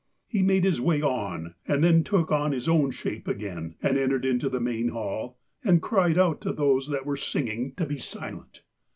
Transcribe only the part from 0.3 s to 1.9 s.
made his way on, and